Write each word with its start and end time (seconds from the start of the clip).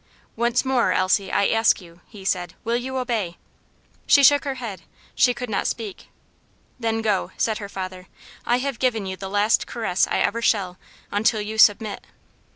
"Once 0.35 0.65
more, 0.65 0.91
Elsie, 0.91 1.31
I 1.31 1.45
ask 1.49 1.79
you," 1.79 2.01
he 2.07 2.25
said, 2.25 2.55
"will 2.63 2.75
you 2.75 2.97
obey?" 2.97 3.37
She 4.07 4.23
shook 4.23 4.45
her 4.45 4.55
head; 4.55 4.81
she 5.13 5.31
could 5.35 5.47
not 5.47 5.67
speak. 5.67 6.07
"Then 6.79 7.03
go," 7.03 7.31
said 7.37 7.59
her 7.59 7.69
father. 7.69 8.07
"I 8.43 8.57
have 8.57 8.79
given 8.79 9.05
you 9.05 9.15
the 9.15 9.29
last 9.29 9.67
caress 9.67 10.07
I 10.09 10.17
ever 10.21 10.41
shall, 10.41 10.79
until 11.11 11.39
you 11.39 11.59
submit." 11.59 12.01